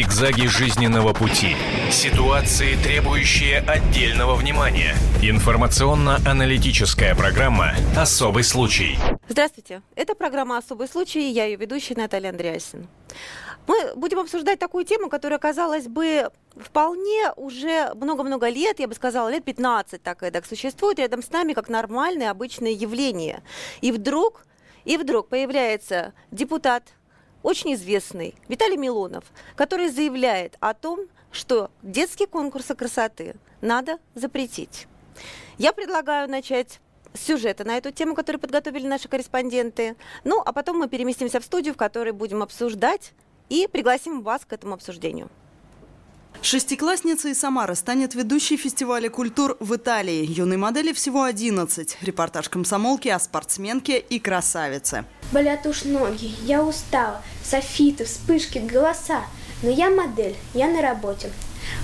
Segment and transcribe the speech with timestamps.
[0.00, 1.54] Зигзаги жизненного пути.
[1.90, 4.94] Ситуации, требующие отдельного внимания.
[5.22, 8.96] Информационно-аналитическая программа «Особый случай».
[9.28, 9.82] Здравствуйте.
[9.96, 12.88] Это программа «Особый случай» я ее ведущая Наталья Андреасин.
[13.66, 19.28] Мы будем обсуждать такую тему, которая, казалось бы, вполне уже много-много лет, я бы сказала,
[19.28, 23.42] лет 15 так и так существует рядом с нами как нормальное обычное явление.
[23.82, 24.46] И вдруг,
[24.86, 26.84] и вдруг появляется депутат,
[27.42, 29.24] очень известный, Виталий Милонов,
[29.56, 31.00] который заявляет о том,
[31.32, 34.86] что детские конкурсы красоты надо запретить.
[35.58, 36.80] Я предлагаю начать
[37.14, 39.96] сюжета на эту тему, который подготовили наши корреспонденты.
[40.24, 43.12] Ну, а потом мы переместимся в студию, в которой будем обсуждать
[43.48, 45.28] и пригласим вас к этому обсуждению.
[46.42, 50.24] Шестиклассница из Самары станет ведущей фестиваля культур в Италии.
[50.26, 51.98] Юной модели всего 11.
[52.00, 55.04] Репортаж комсомолки о спортсменке и красавице.
[55.32, 57.22] Болят уж ноги, я устала.
[57.44, 59.22] Софиты, вспышки, голоса.
[59.62, 61.30] Но я модель, я на работе.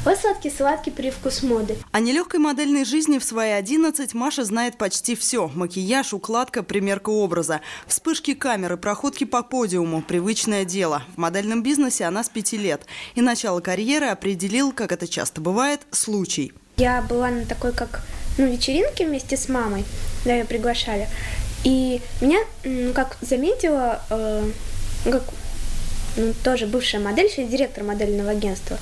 [0.05, 1.77] Вот сладкий-сладкий привкус моды.
[1.93, 5.49] О нелегкой модельной жизни в свои 11 Маша знает почти все.
[5.49, 7.61] Макияж, укладка, примерка образа.
[7.87, 11.03] Вспышки камеры, проходки по подиуму– привычное дело.
[11.15, 12.87] В модельном бизнесе она с пяти лет.
[13.15, 16.53] И начало карьеры определил, как это часто бывает, случай.
[16.77, 18.03] Я была на такой, как
[18.39, 19.85] ну, вечеринке вместе с мамой,
[20.25, 21.09] да, ее приглашали.
[21.65, 24.51] И меня, ну, как заметила, э,
[25.05, 25.25] как
[26.17, 28.79] ну, тоже бывшая модель, сейчас директор модельного агентства,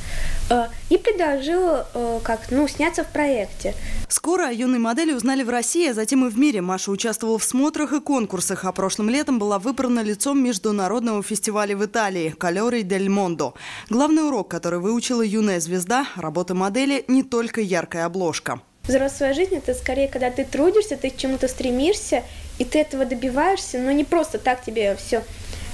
[0.51, 3.75] э, и предложила э, как, ну, сняться в проекте.
[4.09, 6.61] Скоро о юной модели узнали в России, а затем и в мире.
[6.61, 11.85] Маша участвовала в смотрах и конкурсах, а прошлым летом была выбрана лицом международного фестиваля в
[11.85, 13.55] Италии «Калеры дель Мондо».
[13.91, 18.61] Главный урок, который выучила юная звезда– работа модели не только яркая обложка.
[18.85, 22.23] Взрослая жизнь– это скорее, когда ты трудишься, ты к чему-то стремишься,
[22.59, 25.25] и ты этого добиваешься, но не просто так тебе все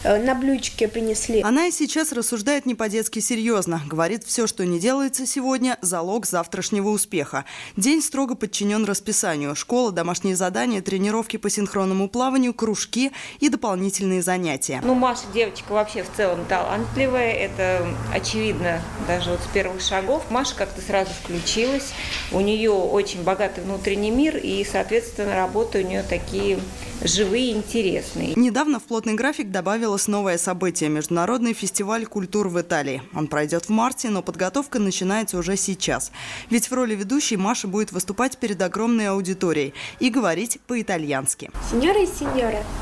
[0.04, 1.42] на блюдечке принесли.
[1.42, 3.82] Она и сейчас рассуждает не по-детски серьезно.
[3.86, 7.44] Говорит, все, что не делается сегодня, залог завтрашнего успеха.
[7.76, 9.54] День строго подчинен расписанию.
[9.54, 14.80] Школа, домашние задания, тренировки по синхронному плаванию, кружки и дополнительные занятия.
[14.84, 17.32] Ну, Маша девочка вообще в целом талантливая.
[17.32, 20.30] Это очевидно даже вот с первых шагов.
[20.30, 21.92] Маша как-то сразу включилась.
[22.32, 26.58] У нее очень богатый внутренний мир и, соответственно, работы у нее такие
[27.02, 28.34] живые и интересные.
[28.36, 29.50] Недавно в плотный график
[29.90, 33.02] добавилось новое событие– Международный фестиваль культур в Италии.
[33.12, 36.12] Он пройдет в марте, но подготовка начинается уже сейчас.
[36.48, 41.50] Ведь в роли ведущей Маша будет выступать перед огромной аудиторией и говорить по-итальянски.
[41.72, 42.06] Сеньора и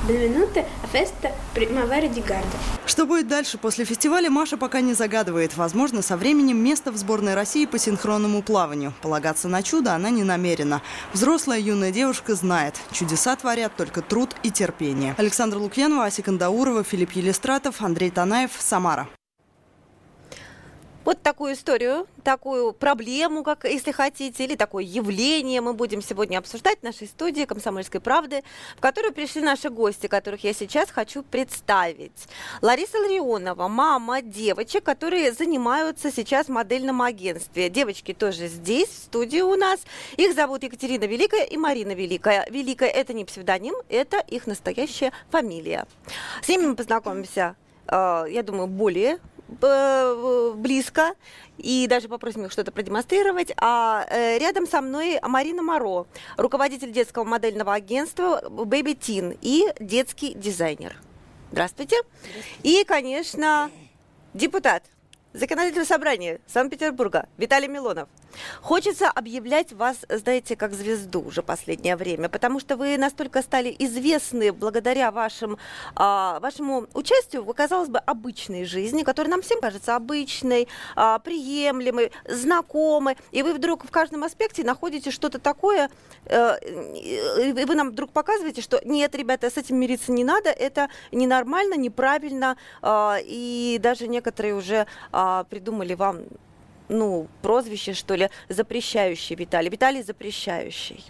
[0.07, 2.59] benvenuti a festa primavera di Garda.
[2.85, 5.57] Что будет дальше после фестиваля, Маша пока не загадывает.
[5.57, 8.93] Возможно, со временем место в сборной России по синхронному плаванию.
[9.03, 10.83] Полагаться на чудо она не намерена.
[11.13, 15.15] Взрослая юная девушка знает, чудеса творят только труд и терпение.
[15.19, 19.09] Александр Лукьянова, Ася Кандаурова, Филипп Елистратов, Андрей Танаев, Самара.
[21.09, 26.81] Вот такую историю, такую проблему, как если хотите, или такое явление мы будем сегодня обсуждать
[26.81, 28.43] в нашей студии «Комсомольской правды»,
[28.77, 32.29] в которую пришли наши гости, которых я сейчас хочу представить.
[32.61, 37.71] Лариса Ларионова, мама девочек, которые занимаются сейчас в модельном агентстве.
[37.71, 39.81] Девочки тоже здесь, в студии у нас.
[40.19, 42.47] Их зовут Екатерина Великая и Марина Великая.
[42.51, 45.87] Великая– это не псевдоним, это их настоящая фамилия.
[46.43, 51.14] С ними мы познакомимся, э, я думаю, более близко
[51.56, 53.53] и даже попросим их что-то продемонстрировать.
[53.56, 60.34] А э, рядом со мной Марина Моро, руководитель детского модельного агентства Baby Teen и детский
[60.34, 60.97] дизайнер.
[61.50, 61.97] Здравствуйте.
[62.20, 62.60] Здравствуйте.
[62.62, 63.70] И, конечно,
[64.34, 64.84] депутат
[65.34, 68.09] Законодательного собрания Санкт-Петербурга Виталий Милонов.
[68.61, 74.53] Хочется объявлять вас, знаете, как звезду уже последнее время, потому что вы настолько стали известны
[74.53, 75.59] благодаря вашим,
[75.94, 82.12] а, вашему участию в, казалось бы, обычной жизни, которая нам всем кажется обычной, а, приемлемой,
[82.27, 85.91] знакомой, и вы вдруг в каждом аспекте находите что-то такое,
[86.27, 90.89] а, и вы нам вдруг показываете, что нет, ребята, с этим мириться не надо, это
[91.12, 94.87] ненормально, неправильно, а, и даже некоторые уже
[95.49, 96.25] придумали вам
[96.89, 99.69] ну, прозвище, что ли, запрещающий Виталий.
[99.69, 101.05] Виталий запрещающий.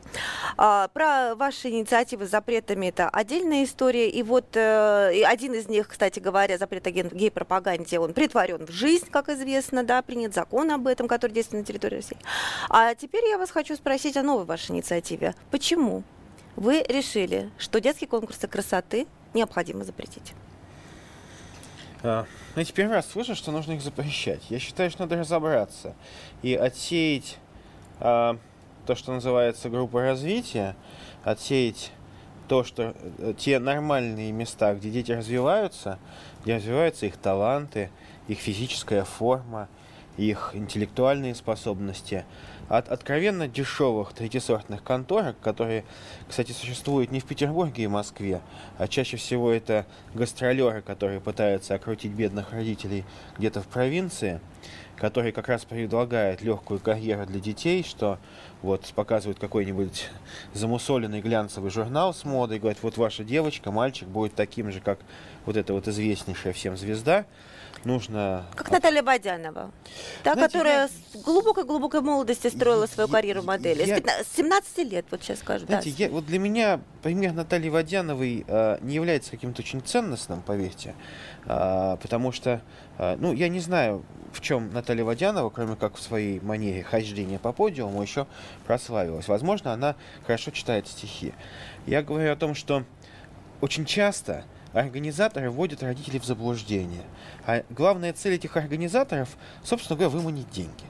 [0.57, 4.09] А, про ваши инициативы с запретами это отдельная история.
[4.11, 9.09] И вот э, один из них, кстати говоря, запрет о гей-пропаганде, он притворен в жизнь,
[9.11, 12.19] как известно, да, принят закон об этом, который действует на территории России.
[12.69, 15.35] А теперь я вас хочу спросить о новой вашей инициативе.
[15.51, 16.03] Почему
[16.57, 20.35] вы решили, что детские конкурсы красоты необходимо запретить?
[22.03, 22.27] А,
[22.59, 24.43] ну, я первый раз слышу, что нужно их запрещать.
[24.51, 25.95] Я считаю, что надо разобраться
[26.43, 27.39] и отсеять
[28.01, 28.37] а,
[28.85, 30.75] то, что называется группа развития,
[31.23, 31.93] отсеять
[32.49, 36.01] то, что э, те нормальные места, где дети развиваются,
[36.43, 37.91] где развиваются их таланты,
[38.27, 39.69] их физическая форма,
[40.19, 42.27] их интеллектуальные способности
[42.69, 45.85] от откровенно дешевых третьесортных конторок, которые,
[46.29, 48.43] кстати, существуют не в Петербурге и Москве,
[48.77, 53.05] а чаще всего это гастролеры, которые пытаются окрутить бедных родителей
[53.39, 54.41] где-то в провинции,
[54.97, 58.19] которые как раз предлагают легкую карьеру для детей, что
[58.61, 60.09] вот показывают какой-нибудь
[60.53, 64.99] замусоленный глянцевый журнал с модой, говорят, вот ваша девочка, мальчик будет таким же, как
[65.47, 67.25] вот эта вот известнейшая всем звезда,
[67.85, 68.47] нужно...
[68.55, 69.71] Как Наталья Бодянова,
[70.23, 70.89] та, Знаете, которая я...
[70.89, 73.85] с глубокой-глубокой молодости строила свою карьеру модели.
[73.85, 73.97] Я...
[73.97, 75.67] С, 15, с 17 лет, вот сейчас скажу.
[75.67, 76.05] Знаете, да.
[76.05, 80.95] я, вот для меня пример Натальи Водяновой э, не является каким-то очень ценностным, поверьте,
[81.47, 82.61] э, потому что,
[82.99, 87.39] э, ну, я не знаю, в чем Наталья Водянова, кроме как в своей манере хождения
[87.39, 88.27] по подиуму, еще
[88.67, 89.29] прославилась.
[89.29, 89.97] Возможно, она
[90.27, 91.33] хорошо читает стихи.
[91.87, 92.85] Я говорю о том, что
[93.61, 94.45] очень часто
[94.81, 97.03] организаторы вводят родителей в заблуждение.
[97.47, 100.85] А главная цель этих организаторов, собственно говоря, выманить деньги.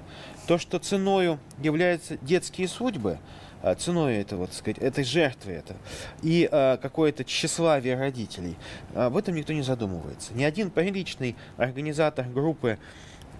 [0.47, 3.19] То, что ценою являются детские судьбы,
[3.63, 5.77] а, ценой этого, так сказать, этой жертвы это,
[6.23, 8.57] и а, какое-то тщеславие родителей,
[8.95, 10.33] об этом никто не задумывается.
[10.35, 12.79] Ни один приличный организатор группы,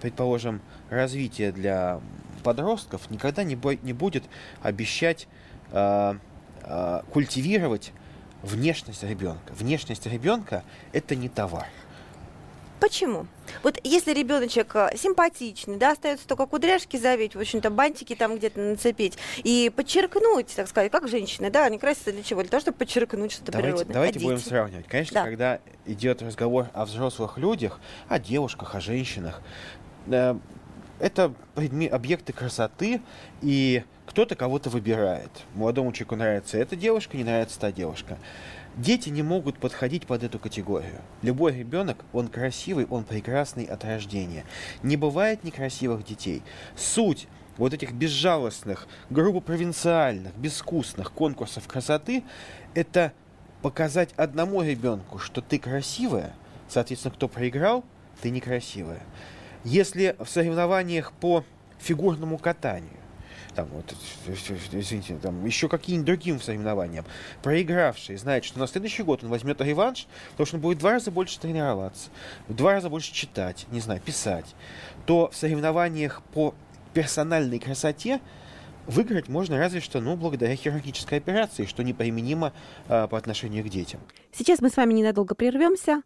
[0.01, 1.99] предположим, развития для
[2.43, 4.23] подростков никогда не, бо- не будет
[4.61, 5.27] обещать
[5.71, 6.17] а,
[6.63, 7.91] а, культивировать
[8.43, 9.53] внешность ребенка.
[9.53, 10.63] Внешность ребенка
[10.93, 11.67] это не товар.
[12.79, 13.27] Почему?
[13.61, 18.59] Вот если ребеночек э, симпатичный, да, остается только кудряшки завить, в общем-то, бантики там где-то
[18.59, 22.41] нацепить и подчеркнуть, так сказать, как женщины, да, они красятся для чего?
[22.41, 23.93] Для того, чтобы подчеркнуть что-то давайте, природное.
[23.93, 24.87] Давайте а будем сравнивать.
[24.87, 25.23] Конечно, да.
[25.25, 29.41] когда идет разговор о взрослых людях, о девушках, о женщинах,
[30.07, 30.35] э,
[30.99, 33.01] это объекты красоты,
[33.41, 35.29] и кто-то кого-то выбирает.
[35.53, 38.17] Молодому человеку нравится эта девушка, не нравится та девушка.
[38.75, 40.99] Дети не могут подходить под эту категорию.
[41.21, 44.45] Любой ребенок, он красивый, он прекрасный от рождения.
[44.81, 46.41] Не бывает некрасивых детей.
[46.75, 47.27] Суть
[47.57, 52.23] вот этих безжалостных, грубо провинциальных, безвкусных конкурсов красоты–
[52.73, 53.13] это
[53.61, 56.33] показать одному ребенку, что ты красивая,
[56.67, 57.85] соответственно, кто проиграл,
[58.23, 59.03] ты некрасивая.
[59.63, 61.43] Если в соревнованиях по
[61.77, 62.98] фигурному катанию
[63.59, 63.93] там, вот,
[64.71, 67.03] извините, там, еще каким-нибудь другим соревнованиям,
[67.41, 70.91] проигравший знает, что на следующий год он возьмет реванш, потому что он будет в два
[70.91, 72.09] раза больше тренироваться,
[72.47, 74.55] в два раза больше читать, не знаю, писать,
[75.05, 76.53] то в соревнованиях по
[76.93, 78.21] персональной красоте
[78.87, 82.53] выиграть можно разве что, ну, благодаря хирургической операции, что неприменимо
[82.87, 83.99] а, по отношению к детям.
[84.31, 86.01] Сейчас мы с вами ненадолго прервемся,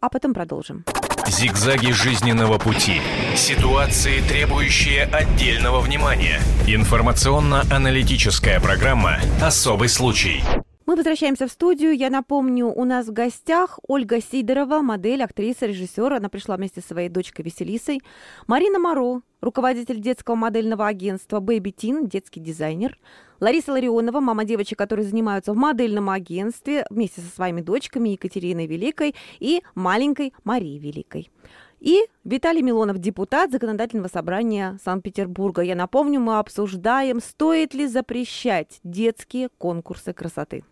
[0.00, 0.84] а потом продолжим.
[1.26, 3.00] Зигзаги жизненного пути.
[3.34, 6.40] Ситуации, требующие отдельного внимания.
[6.66, 10.42] Информационно-аналитическая программа «Особый случай».
[10.86, 11.96] Мы возвращаемся в студию.
[11.96, 16.12] Я напомню, у нас в гостях Ольга Сидорова, модель, актриса, режиссер.
[16.12, 18.02] Она пришла вместе со своей дочкой Веселисой.
[18.46, 22.98] Марина Моро, руководитель детского модельного агентства Baby Teen, детский дизайнер.
[23.44, 29.14] Лариса Ларионова, мама девочек, которые занимаются в модельном агентстве вместе со своими дочками Екатериной Великой
[29.38, 31.30] и маленькой Марией Великой.
[31.78, 35.60] И Виталий Милонов, депутат Законодательного собрания Санкт-Петербурга.
[35.60, 40.64] Я напомню, мы обсуждаем, стоит ли запрещать детские конкурсы красоты.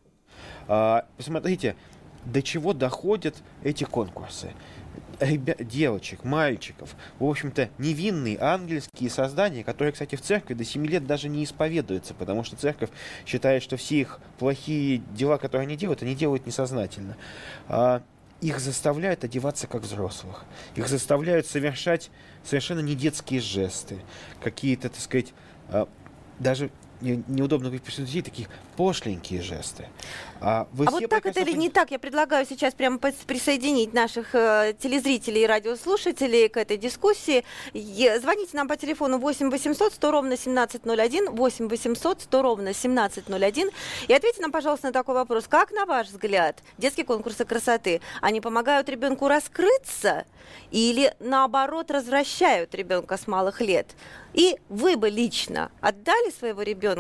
[0.67, 1.77] А, посмотрите,
[2.25, 4.53] до чего доходят эти конкурсы.
[5.21, 11.07] Ребя- девочек, мальчиков, в общем-то, невинные ангельские создания, которые, кстати, в церкви до 7 лет
[11.07, 12.91] даже не исповедуются, потому что церковь
[13.25, 17.17] считает, что все их плохие дела, которые они делают, они делают несознательно.
[17.69, 18.03] А,
[18.41, 20.45] их заставляют одеваться как взрослых.
[20.75, 22.11] Их заставляют совершать
[22.43, 23.99] совершенно не детские жесты,
[24.43, 25.33] какие-то, так сказать,
[25.69, 25.89] а,
[27.03, 29.89] неудобно говорить при таких пошленькие жесты.
[30.41, 31.91] А, вы а вот так это или не так?
[31.91, 37.45] Я предлагаю сейчас прямо присоединить наших э, телезрителей и радиослушателей к этой дискуссии.
[37.75, 43.71] Е- звоните нам по телефону 8 800 100 ровно 1701, 8 800 100 ровно 1701
[44.09, 45.47] и ответьте нам, пожалуйста, на такой вопрос.
[45.49, 50.25] Как, на ваш взгляд, детские конкурсы красоты, они помогают ребенку раскрыться
[50.71, 53.89] или, наоборот, развращают ребенка с малых лет?
[54.35, 56.92] И вы бы лично отдали своего ребенка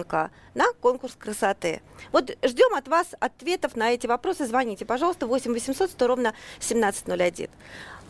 [0.54, 1.82] на конкурс красоты?
[2.12, 4.46] Вот ждем от вас ответов на эти вопросы.
[4.46, 7.48] Звоните, пожалуйста, 8 800 100 ровно 1701.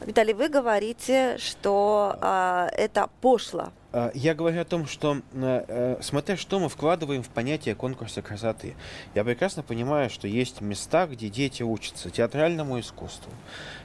[0.07, 3.69] Виталий, вы говорите, что э, это пошло.
[3.93, 8.23] А, я говорю о том, что э, э, смотря что мы вкладываем в понятие конкурса
[8.23, 8.75] красоты.
[9.15, 13.31] Я прекрасно понимаю, что есть места, где дети учатся театральному искусству,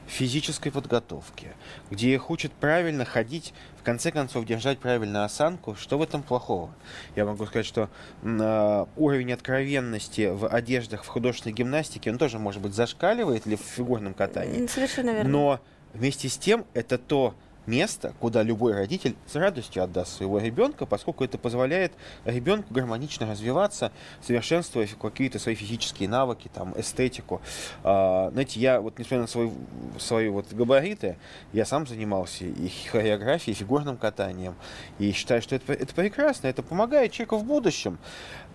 [0.08, 1.54] физической подготовке,
[1.92, 5.76] где их учат правильно ходить, в конце концов держать правильную осанку.
[5.76, 6.74] Что в этом плохого?
[7.16, 7.90] Я могу сказать, что
[8.24, 13.62] э, уровень откровенности в одеждах в художественной гимнастике, он тоже, может быть, зашкаливает или в
[13.62, 14.66] фигурном катании.
[14.68, 15.30] Совершенно верно.
[15.30, 15.60] Но
[15.94, 17.36] вместе с тем это то
[17.68, 21.94] место, куда любой родитель с радостью отдаст своего ребенка, поскольку это позволяет
[22.26, 27.42] ребенку гармонично развиваться, совершенствуя какие-то свои физические навыки, там, эстетику.
[27.84, 29.52] А, знаете, я вот, несмотря на свои,
[30.00, 31.18] свои вот габариты,
[31.54, 34.56] я сам занимался и хореографией, и фигурным катанием,
[35.00, 37.98] и считаю, что это, это прекрасно, это помогает человеку в будущем.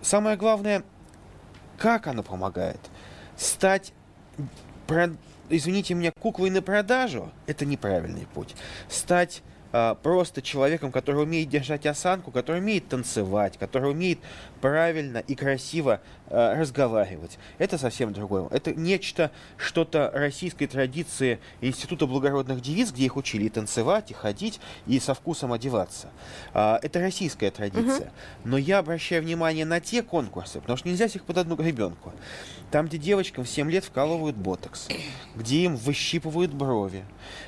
[0.01, 0.83] Самое главное,
[1.77, 2.79] как оно помогает?
[3.35, 3.93] Стать
[5.49, 8.55] извините меня, куклой на продажу– это неправильный путь.
[8.89, 9.41] Стать
[10.01, 14.19] просто человеком, который умеет держать осанку, который умеет танцевать, который умеет
[14.61, 17.37] правильно и красиво э, разговаривать.
[17.57, 18.47] Это совсем другое.
[18.49, 24.61] Это нечто, что-то российской традиции Института благородных девиц, где их учили и танцевать, и ходить,
[24.87, 26.09] и со вкусом одеваться.
[26.53, 28.07] Э, это российская традиция.
[28.07, 28.11] Угу.
[28.45, 32.13] Но я обращаю внимание на те конкурсы, потому что нельзя их под одну ребенку.
[32.71, 34.87] Там, где девочкам в 7 лет вкалывают ботокс,
[35.35, 37.03] где им выщипывают брови,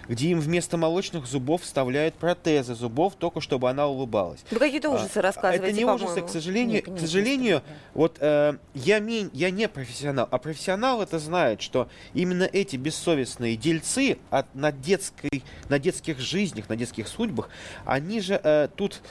[0.09, 4.43] где им вместо молочных зубов вставляют протезы зубов, только чтобы она улыбалась.
[4.51, 6.83] Вы какие-то ужасы а, рассказываете, Это не ужасы, к сожалению.
[6.85, 7.61] Нет, к сожалению,
[7.93, 13.55] вот э, я, ми, я не профессионал, а профессионал это знает, что именно эти бессовестные
[13.55, 17.49] дельцы от, на, детской, на детских жизнях, на детских судьбах,
[17.85, 19.01] они же э, тут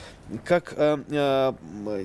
[0.45, 1.53] как, э, э,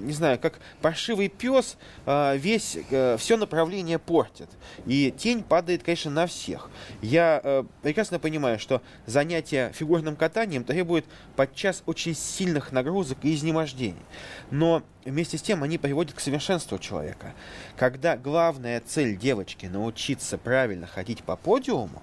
[0.01, 4.50] не знаю, как паршивый пес э, весь, э, все направление портит.
[4.86, 6.70] И тень падает, конечно, на всех.
[7.01, 11.05] Я э, прекрасно понимаю, что занятие фигурным катанием требует
[11.36, 14.01] подчас очень сильных нагрузок и изнемождений.
[14.50, 17.34] Но вместе с тем они приводят к совершенству человека.
[17.77, 22.01] Когда главная цель девочки научиться правильно ходить по подиуму,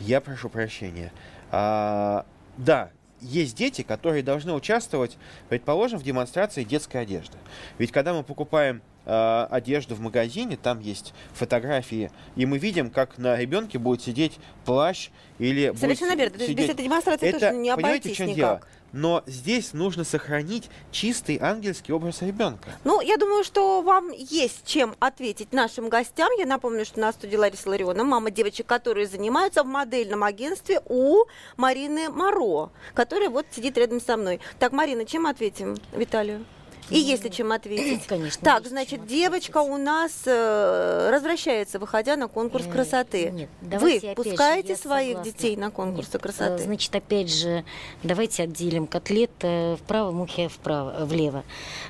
[0.00, 1.12] я прошу прощения,
[1.52, 2.90] а, да,
[3.20, 5.16] есть дети, которые должны участвовать,
[5.48, 7.38] предположим, в демонстрации детской одежды.
[7.78, 13.18] Ведь когда мы покупаем э, одежду в магазине, там есть фотографии, и мы видим, как
[13.18, 15.08] на ребенке будет сидеть плащ
[15.38, 16.38] или Совершенно верно.
[16.38, 16.56] Сидеть...
[16.56, 18.36] Без этой демонстрации это, тоже не обойтись в чем никак.
[18.36, 18.60] Дело?
[18.96, 22.70] но здесь нужно сохранить чистый ангельский образ ребенка.
[22.84, 26.30] Ну, я думаю, что вам есть чем ответить нашим гостям.
[26.38, 31.24] Я напомню, что на студии Лариса Лариона, мама девочек, которые занимаются в модельном агентстве у
[31.56, 34.40] Марины Моро, которая вот сидит рядом со мной.
[34.58, 36.44] Так, Марина, чем ответим Виталию?
[36.90, 38.06] И если чем ответить.
[38.08, 38.42] Конечно.
[38.42, 43.30] Так, значит, девочка у нас э, возвращается, выходя на конкурс э, красоты.
[43.30, 45.32] Нет, Вы пускаете же, своих согласна.
[45.32, 46.62] детей на конкурсы Нет, красоты?
[46.62, 47.64] Значит, опять же,
[48.02, 51.44] давайте отделим котлет э, вправо, мухи вправо, влево.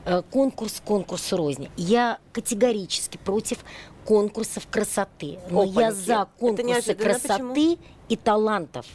[0.04, 1.68] Э, конкурс, конкурс рознь.
[1.76, 3.58] Я категорически против
[4.06, 5.38] конкурсов красоты.
[5.50, 5.78] Но Опаньки.
[5.78, 7.78] я за конкурсы красоты Почему?
[8.08, 8.86] И талантов.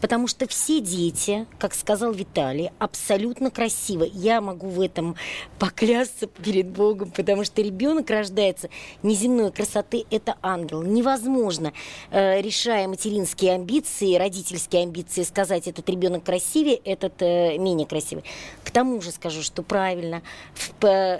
[0.00, 4.10] Потому что все дети, как сказал Виталий, абсолютно красивы.
[4.12, 5.16] Я могу в этом
[5.58, 8.68] поклясться перед Богом, потому что ребенок рождается
[9.02, 10.82] неземной красоты, это ангел.
[10.82, 11.72] Невозможно,
[12.10, 18.24] э, решая материнские амбиции, родительские амбиции, сказать, этот ребенок красивее, этот э, менее красивый.
[18.62, 20.22] К тому же скажу, что правильно,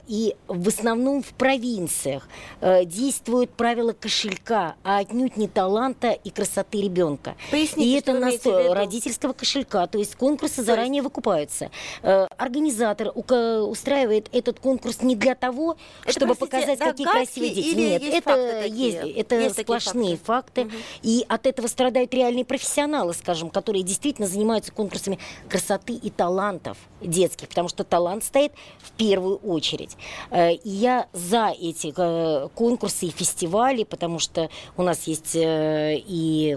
[0.06, 2.28] и в основном в провинциях
[2.60, 7.23] э, действуют правила кошелька, а отнюдь не таланта и красоты ребенка.
[7.50, 11.04] Поясните, и это нас родительского кошелька, то есть конкурсы то заранее есть...
[11.04, 11.70] выкупаются.
[12.02, 17.74] Э, организатор устраивает этот конкурс не для того, это, чтобы показать, какие красивые дети.
[17.74, 20.62] Нет, есть это есть, это есть сплошные факты.
[20.62, 20.76] факты.
[20.76, 20.82] Угу.
[21.02, 27.48] И от этого страдают реальные профессионалы, скажем, которые действительно занимаются конкурсами красоты и талантов детских,
[27.48, 29.96] потому что талант стоит в первую очередь.
[30.30, 36.56] Э, и я за эти э, конкурсы и фестивали, потому что у нас есть и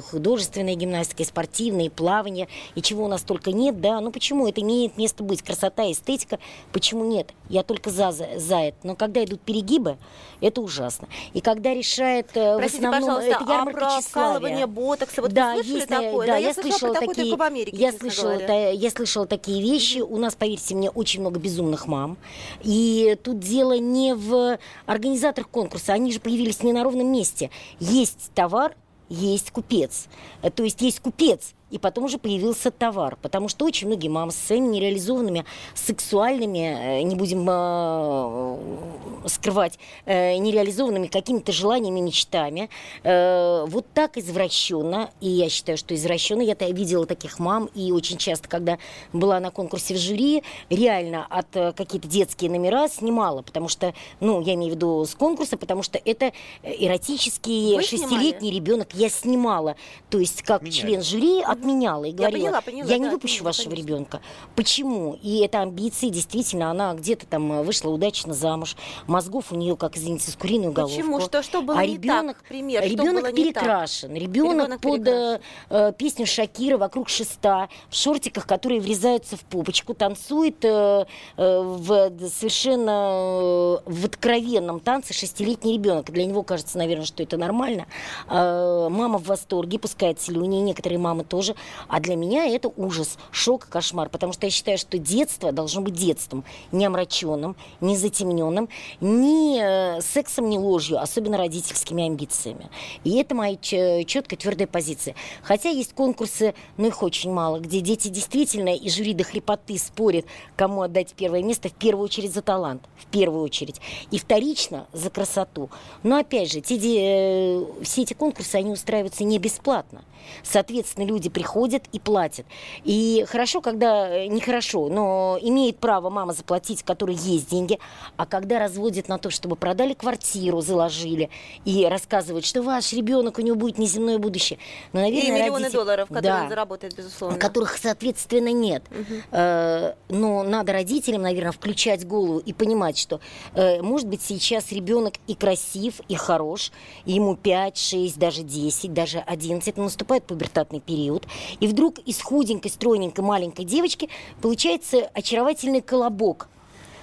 [0.58, 4.48] художественная гимнастика, и спортивная, и плавание, и чего у нас только нет, да, ну почему
[4.48, 6.40] это имеет место быть, красота, эстетика,
[6.72, 7.34] почему нет?
[7.50, 8.78] Я только за, за, за это.
[8.84, 9.98] Но когда идут перегибы,
[10.42, 11.08] это ужасно.
[11.34, 14.68] И когда решает э, Простите, в основном это ярмарка а тщеславия.
[14.68, 16.28] ботокса, вот да, вы слышали есть, такое?
[16.28, 20.00] Да, да я, я слышала такие, в Америке, я слышала, та, я слышала такие вещи.
[20.00, 22.18] У нас, поверьте мне, очень много безумных мам.
[22.64, 27.50] И тут дело не в организаторах конкурса, они же появились не на ровном месте.
[27.80, 28.76] Есть товар,
[29.10, 30.08] есть купец.
[30.42, 33.18] Э, то есть есть купец, и потом уже появился товар.
[33.22, 35.46] Потому что очень многие мамы с своими нереализованными
[35.76, 42.70] сексуальными, э, не будем э, скрывать, э, нереализованными какими-то желаниями, мечтами,
[43.04, 48.18] э, вот так извращенно, и я считаю, что извращенно, я видела таких мам, и очень
[48.18, 48.78] часто, когда
[49.14, 54.42] была на конкурсе в жюри, реально от э, какие-то детские номера снимала, потому что, ну,
[54.42, 56.32] я имею в виду с конкурса, потому что это
[56.64, 59.76] эротический шестилетний ребенок, я снимала,
[60.10, 60.72] то есть как Меня.
[60.72, 63.88] член жюри, отменяла и говорила, поняла, поняла, я не да, выпущу отменила, вашего конечно.
[63.88, 64.22] ребенка.
[64.56, 65.18] Почему?
[65.22, 68.76] И это амбиции, действительно, она где-то там э, вышла удачно замуж,
[69.08, 70.98] мозгов у нее, как, извините, с куриную головку.
[70.98, 71.20] Почему?
[71.22, 72.48] Что, что было а не ребенок, так?
[72.48, 73.64] Пример, что ребенок было не так?
[73.64, 74.16] перекрашен.
[74.16, 75.42] Ребенок, Ребенок под перекрашен.
[75.70, 81.06] э, э, песню Шакира вокруг шеста, в шортиках, которые врезаются в попочку, танцует э,
[81.38, 86.12] э, в совершенно э, в откровенном танце шестилетний ребенок.
[86.12, 87.88] Для него кажется, наверное, что это нормально.
[88.30, 91.47] Э, мама в восторге, пускает слюни, некоторые мамы тоже.
[91.88, 94.10] А для меня это ужас, шок, кошмар.
[94.10, 96.44] Потому что я считаю, что детство должно быть детством.
[96.72, 98.70] Не омраченным, не затемненным,
[99.02, 102.70] ни э, сексом, ни ложью, особенно родительскими амбициями.
[103.04, 105.16] И это моя четкая, твердая позиция.
[105.44, 110.26] Хотя есть конкурсы, но их очень мало, где дети действительно и жюри до хрипоты спорят,
[110.56, 113.82] кому отдать первое место, в первую очередь за талант, в первую очередь.
[114.12, 115.70] И вторично за красоту.
[116.04, 120.04] Но опять же, те, э, все эти конкурсы, они устраиваются не бесплатно.
[120.44, 122.46] Соответственно, люди приходят и платят.
[122.84, 127.80] И хорошо, когда, э, нехорошо, но имеет право мама заплатить, которой есть деньги,
[128.18, 131.30] а когда разводят на то, чтобы продали квартиру, заложили,
[131.66, 134.60] и рассказывают, что ваш ребенок, у него будет неземное будущее.
[134.94, 137.38] Но, И наверное, миллионы родители- долларов, которые Да он заработает, безусловно.
[137.38, 138.84] которых, соответственно, нет.
[139.32, 143.20] Э, Но надо родителям, наверное, включать голову и понимать, что,
[143.56, 146.72] э, может быть, сейчас ребенок и красив, и хорош,
[147.06, 151.28] и ему 5, 6, даже 10, даже 11, наступает пубертатный период,
[151.60, 154.10] и вдруг из худенькой, стройненькой маленькой девочки
[154.42, 156.50] получается очаровательный колобок,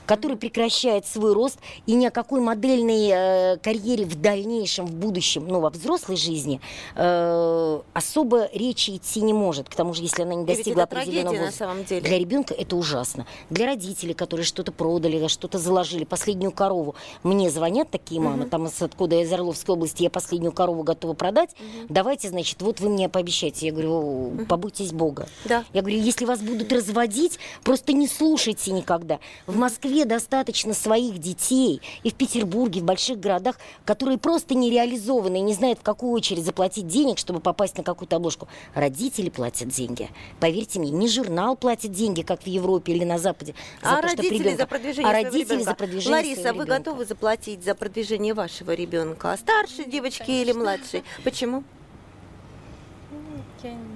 [0.07, 5.47] который прекращает свой рост и ни о какой модельной э, карьере в дальнейшем, в будущем,
[5.49, 6.61] ну, во взрослой жизни
[6.95, 9.69] э, особо речи идти не может.
[9.69, 11.59] К тому же, если она не достигла это определенного трагедия на возраста.
[11.59, 12.01] самом деле.
[12.03, 13.27] Для ребенка это ужасно.
[13.51, 16.95] Для родителей, которые что-то продали, что-то заложили, последнюю корову.
[17.23, 21.51] Мне звонят такие мамы, там из откуда из Орловской области, я последнюю корову готова продать.
[21.89, 23.67] Давайте, значит, вот вы мне пообещайте.
[23.67, 25.29] Я говорю, побойтесь Бога.
[25.45, 25.65] Да.
[25.73, 29.19] Я говорю, если вас будут разводить, просто не слушайте никогда.
[29.47, 35.37] В Москве достаточно своих детей, и в Петербурге, в больших городах, которые просто не реализованы
[35.37, 38.49] и не знают, в какую очередь заплатить денег, чтобы попасть на какую-то обложку.
[38.75, 40.11] Родители платят деньги.
[40.41, 43.55] Поверьте мне, не журнал платит деньги, как в Европе или на Западе.
[43.81, 45.65] за а то, родители ребенка- за продвижение а родители ребенка?
[45.65, 46.79] за продвижение Лариса, вы ребенка.
[46.79, 49.33] готовы заплатить за продвижение вашего ребенка?
[49.33, 51.05] А Старшей девочки или младшей?
[51.23, 51.63] Почему?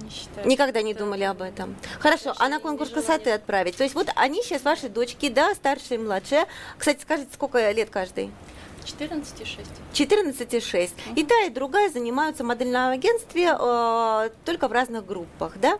[0.09, 0.47] Не считаю.
[0.47, 1.75] Никогда не думали об этом.
[1.99, 3.77] Хорошо, а на конкурс красоты отправить?
[3.77, 6.45] То есть вот они сейчас ваши дочки, да, старшие и младшие.
[6.77, 8.31] Кстати, скажите, сколько лет каждый?
[8.85, 9.59] 14 и 6.
[9.93, 10.93] 14 и 6.
[11.15, 15.77] И та, и другая занимаются в модельном агентстве э, только в разных группах, да?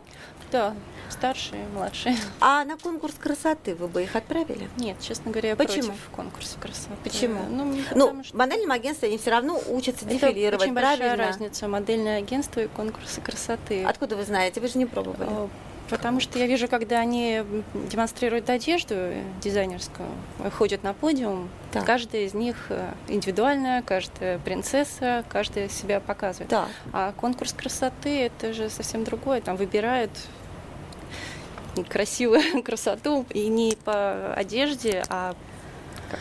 [0.52, 0.74] Да,
[1.10, 2.16] старшие, младшие.
[2.40, 4.68] А на конкурс красоты вы бы их отправили?
[4.76, 5.88] Нет, честно говоря, я Почему?
[5.88, 6.96] против конкурса красоты.
[7.04, 7.40] Почему?
[7.48, 11.24] Ну, Ну, что модельном агентстве они все равно учатся это дефилировать, очень большая правильно?
[11.26, 13.84] разница модельное агентство и конкурсы красоты.
[13.84, 14.60] Откуда вы знаете?
[14.60, 15.28] Вы же не пробовали.
[15.88, 17.42] Потому что я вижу, когда они
[17.90, 18.94] демонстрируют одежду
[19.42, 20.08] дизайнерскую,
[20.56, 21.84] ходят на подиум, Так.
[21.84, 26.48] каждая из них э, индивидуальная, каждая принцесса, каждая себя показывает.
[26.48, 26.68] Да.
[26.92, 29.40] А конкурс красоты это же совсем другое.
[29.40, 30.12] Там выбирают
[31.88, 35.34] красивую красоту и не по одежде, а
[36.10, 36.20] как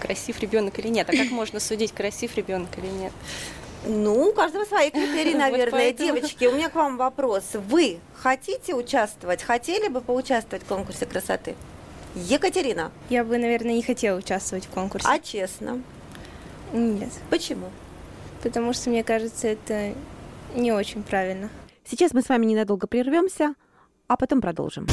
[0.00, 1.08] красив ребенок или нет.
[1.08, 3.12] А как можно судить, красив ребенок или нет?
[3.86, 5.70] Ну, у каждого свои критерии, Вот наверное.
[5.70, 6.14] поэтому.
[6.16, 7.44] Девочки, у меня к вам вопрос.
[7.54, 9.42] Вы хотите участвовать?
[9.42, 11.54] Хотели бы поучаствовать в конкурсе красоты?
[12.14, 15.06] Екатерина, Я бы, наверное, не хотела участвовать в конкурсе.
[15.08, 15.82] а честно,
[16.72, 17.68] Нет, почему?
[18.42, 19.92] потому что мне кажется, это
[20.54, 21.50] не очень правильно.
[21.84, 23.54] Сейчас мы с вами ненадолго прервемся,
[24.08, 24.86] а потом продолжим.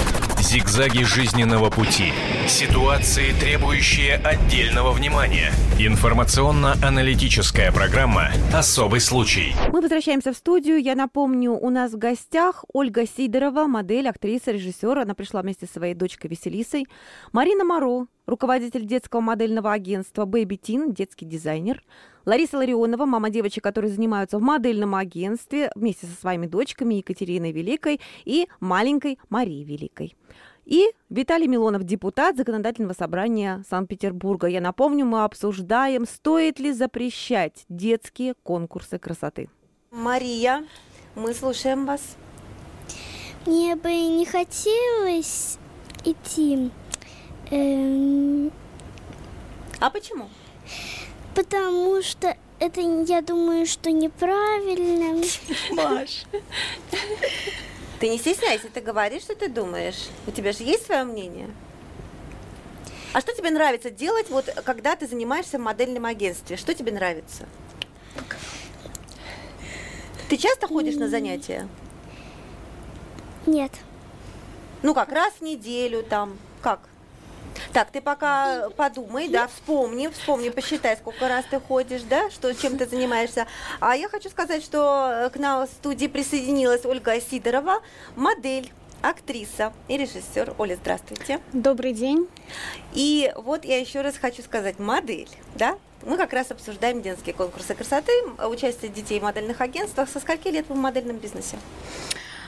[0.43, 2.11] Зигзаги жизненного пути.
[2.49, 5.53] Ситуации, требующие отдельного внимания.
[5.79, 9.55] Информационно-аналитическая программа «Особый случай».
[9.71, 10.81] Мы возвращаемся в студию.
[10.81, 14.99] Я напомню, у нас в гостях Ольга Сидорова, модель, актриса, режиссер.
[14.99, 16.87] Она пришла вместе со своей дочкой Василисой.
[17.31, 21.81] Марина Моро, руководитель детского модельного агентства Baby Teen, детский дизайнер.
[22.25, 28.01] Лариса Ларионова, мама девочек, которые занимаются в модельном агентстве вместе со своими дочками Екатериной Великой
[28.25, 30.15] и маленькой Марией Великой.
[30.65, 34.47] И Виталий Милонов, депутат Законодательного собрания Санкт-Петербурга.
[34.47, 39.49] Я напомню, мы обсуждаем, стоит ли запрещать детские конкурсы красоты.
[39.91, 40.65] Мария,
[41.15, 42.15] мы слушаем вас.
[43.45, 45.57] Мне бы не хотелось
[46.05, 46.71] идти,
[47.51, 48.51] эм,
[49.79, 50.29] А почему?
[51.35, 55.21] потому что это, я думаю, что неправильно.
[55.71, 56.23] Маш.
[58.03, 60.09] Ты не стесняйся, ты говоришь, что ты думаешь.
[60.27, 61.49] У тебя же есть свое мнение?
[63.13, 66.57] А что тебе нравится делать, вот когда ты занимаешься в модельном агентстве?
[66.57, 67.45] Что тебе нравится?
[70.27, 71.69] Ты часто ходишь на занятия?
[73.45, 73.71] Нет.
[74.81, 76.81] Ну как, раз в неделю там, как?
[77.71, 82.77] Так, ты пока подумай, да, вспомни, вспомни, посчитай, сколько раз ты ходишь, да, что, чем
[82.77, 83.47] ты занимаешься.
[83.79, 87.81] А я хочу сказать, что к нам в студии присоединилась Ольга Сидорова,
[88.15, 90.55] модель актриса и режиссер.
[90.57, 91.39] Оля, здравствуйте.
[91.51, 92.27] Добрый день.
[92.93, 95.77] И вот я еще раз хочу сказать, модель, да?
[96.05, 98.11] Мы как раз обсуждаем детские конкурсы красоты,
[98.49, 100.09] участие детей в модельных агентствах.
[100.09, 101.57] Со скольки лет вы в модельном бизнесе?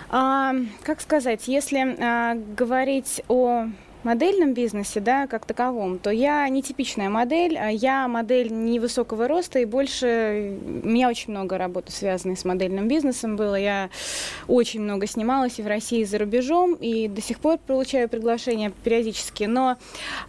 [0.09, 3.67] А, как сказать, если а, говорить о
[4.05, 9.59] модельном бизнесе, да, как таковом, то я не типичная модель, а я модель невысокого роста,
[9.59, 13.55] и больше у меня очень много работы, связанной с модельным бизнесом было.
[13.55, 13.89] Я
[14.47, 18.71] очень много снималась и в России, и за рубежом, и до сих пор получаю приглашения
[18.83, 19.77] периодически, но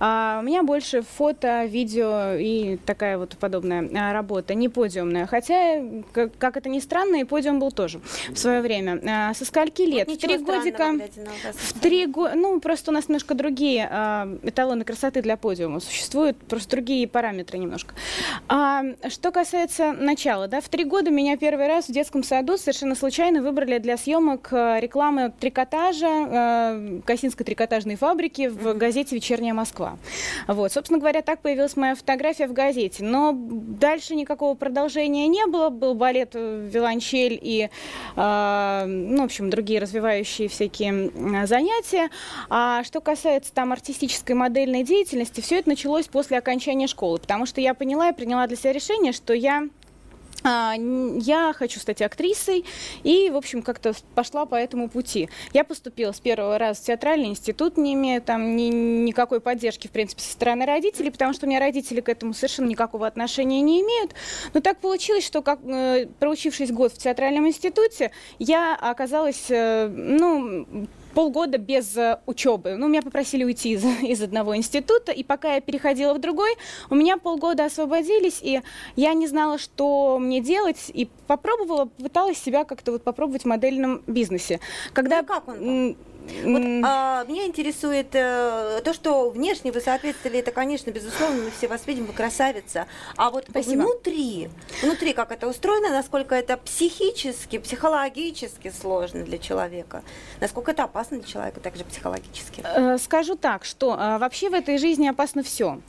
[0.01, 5.27] а, у меня больше фото, видео и такая вот подобная а, работа, не подиумная.
[5.27, 9.01] Хотя, как, как это ни странно, и подиум был тоже в свое время.
[9.07, 10.09] А, со скольки лет?
[10.09, 10.95] Вот в три годика.
[11.55, 12.35] В три года.
[12.35, 15.81] Ну, просто у нас немножко другие другие э, эталоны красоты для подиума.
[15.81, 17.95] Существуют просто другие параметры немножко.
[18.49, 22.95] А, что касается начала, да, в три года меня первый раз в детском саду совершенно
[22.95, 29.99] случайно выбрали для съемок э, рекламы трикотажа э, Косинской трикотажной фабрики в газете «Вечерняя Москва».
[30.47, 33.03] Вот, собственно говоря, так появилась моя фотография в газете.
[33.03, 35.71] Но дальше никакого продолжения не было.
[35.71, 37.69] Был балет э, «Виолончель» и,
[38.17, 42.11] э, ну, в общем, другие развивающие всякие занятия.
[42.49, 47.63] А что касается там артистической модельной деятельности, все это началось после окончания школы, потому что
[47.63, 49.67] я поняла и приняла для себя решение, что я
[50.45, 52.67] а, я хочу стать актрисой
[53.03, 55.31] и, в общем, как-то пошла по этому пути.
[55.55, 59.91] Я поступила с первого раза в театральный институт, не имея там ни, никакой поддержки, в
[59.91, 63.81] принципе, со стороны родителей, потому что у меня родители к этому совершенно никакого отношения не
[63.81, 64.15] имеют.
[64.53, 70.87] Но так получилось, что, как, э, проучившись год в театральном институте, я оказалась, э, ну,
[71.17, 72.77] полгода без э, учебы.
[72.77, 76.51] Ну, меня попросили уйти из, из одного института, и пока я переходила в другой,
[76.91, 78.61] у меня полгода освободились, и
[78.97, 84.03] я не знала, что мне делать, и попробовала, пыталась себя как-то вот попробовать в модельном
[84.07, 84.61] бизнесе.
[84.93, 85.97] Когда, ну, как он?
[86.45, 91.69] Вот, а, меня интересует э, то, что внешне вы соответствовали, это, конечно, безусловно, мы все
[91.69, 92.87] вас видим, вы красавица.
[93.17, 93.83] А вот Спасибо.
[93.83, 94.49] внутри,
[94.83, 100.03] внутри как это устроено, насколько это психически, психологически сложно для человека,
[100.41, 102.63] насколько это опасно для человека, также психологически.
[102.65, 105.81] Э, скажу так, что э, вообще в этой жизни опасно все.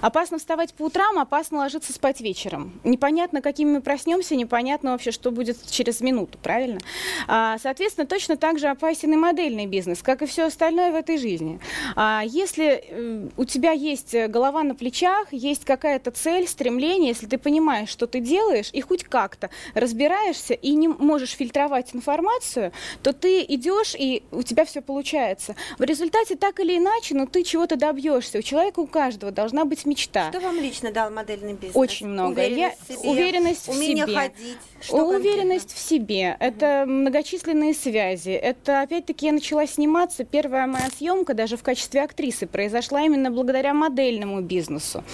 [0.00, 2.80] Опасно вставать по утрам, опасно ложиться спать вечером.
[2.84, 6.80] Непонятно, какими мы проснемся, непонятно вообще, что будет через минуту, правильно?
[7.28, 10.94] А, соответственно, точно так же опасен и модельный бизнес бизнес, как и все остальное в
[10.94, 11.60] этой жизни.
[11.94, 17.38] А если э, у тебя есть голова на плечах, есть какая-то цель, стремление, если ты
[17.38, 23.42] понимаешь, что ты делаешь, и хоть как-то разбираешься и не можешь фильтровать информацию, то ты
[23.42, 25.54] идешь, и у тебя все получается.
[25.78, 28.38] В результате так или иначе, но ты чего-то добьешься.
[28.38, 30.30] У человека, у каждого должна быть мечта.
[30.30, 31.76] Что вам лично дал модельный бизнес?
[31.76, 32.32] Очень много.
[32.32, 34.18] Уверенность, Я, в, себе, уверенность умение в себе.
[34.18, 34.58] ходить.
[34.80, 35.74] Что уверенность конкретно?
[35.74, 36.36] в себе.
[36.40, 38.30] Это многочисленные связи.
[38.30, 40.24] Это, опять-таки, я начала сниматься.
[40.24, 45.04] Первая моя съемка даже в качестве актрисы произошла именно благодаря модельному бизнесу.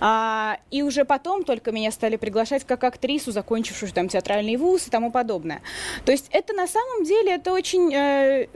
[0.00, 4.90] А, и уже потом только меня стали приглашать как актрису, закончившую там театральный вуз и
[4.90, 5.62] тому подобное.
[6.04, 8.46] То есть это на самом деле это очень, э,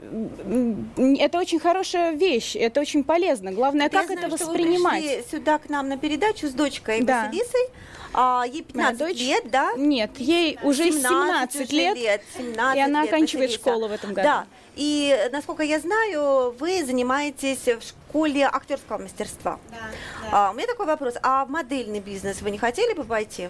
[1.19, 3.51] это очень хорошая вещь, это очень полезно.
[3.51, 5.03] Главное, как я это знаю, воспринимать.
[5.29, 7.25] Сюда к нам на передачу с дочкой да.
[7.25, 7.69] Василисой.
[8.17, 9.73] А, ей 15 дочь, лет, да?
[9.75, 13.69] Нет, ей уже 17, 17 лет, лет 17 и она лет, оканчивает Василиса.
[13.69, 14.27] школу в этом году.
[14.27, 14.47] Да,
[14.77, 19.59] и, насколько я знаю, вы занимаетесь в школе актерского мастерства.
[19.69, 19.77] Да,
[20.21, 20.47] да.
[20.47, 21.15] А, у меня такой вопрос.
[21.23, 23.49] А в модельный бизнес вы не хотели бы пойти?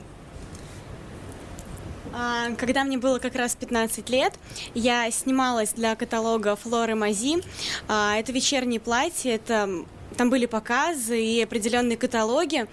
[2.12, 4.34] А, когда мне было как раз 15 лет,
[4.74, 7.44] я снималась для каталога Флоры Мази.
[7.88, 9.86] А, это вечерние платья, это
[10.18, 12.68] там были показы и определенные каталоги.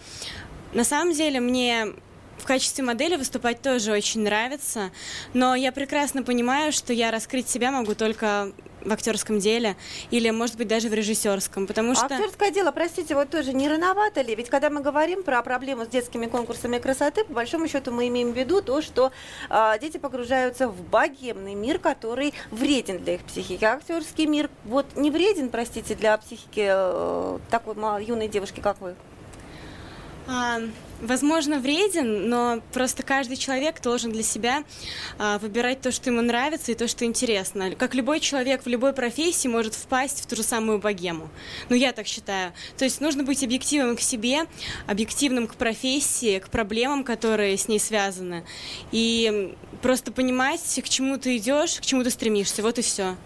[0.73, 1.93] На самом деле мне
[2.39, 4.91] в качестве модели выступать тоже очень нравится,
[5.35, 9.77] но я прекрасно понимаю, что я раскрыть себя могу только в актерском деле
[10.11, 12.07] или, может быть, даже в режиссерском, потому что...
[12.07, 14.35] Актерское дело, простите, вот тоже не рановато ли?
[14.35, 18.33] Ведь когда мы говорим про проблему с детскими конкурсами красоты, по большому счету мы имеем
[18.33, 19.13] в виду то, что
[19.51, 23.65] э, дети погружаются в богемный мир, который вреден для их психики.
[23.65, 28.97] А актерский мир вот не вреден, простите, для психики э, такой юной девушки, как вы?
[30.29, 30.61] А,
[31.01, 34.63] возможно, вреден, но просто каждый человек должен для себя
[35.19, 37.75] а, выбирать то, что ему нравится и то, что интересно.
[37.75, 41.29] Как любой человек в любой профессии может впасть в ту же самую богему.
[41.69, 42.53] Ну, я так считаю.
[42.77, 44.47] То есть нужно быть объективным к себе,
[44.87, 48.45] объективным к профессии, к проблемам, которые с ней связаны.
[48.93, 52.63] И просто понимать, к чему ты идешь, к чему ты стремишься.
[52.63, 53.17] Вот и все.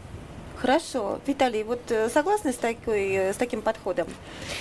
[0.57, 1.21] Хорошо.
[1.27, 4.09] Виталий, вот э, согласны с, такой, э, с таким подходом?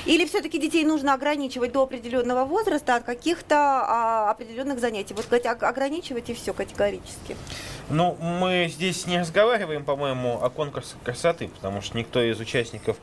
[0.05, 5.13] Или все-таки детей нужно ограничивать до определенного возраста от каких-то а, определенных занятий?
[5.13, 7.38] Вот ограничивать и все категорически.
[7.89, 12.97] Ну, мы здесь не разговариваем, по-моему, о конкурсах красоты, потому что никто из участников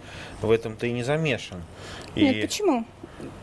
[0.46, 1.62] в этом-то и не замешан.
[2.14, 2.22] И...
[2.22, 2.84] Нет, почему?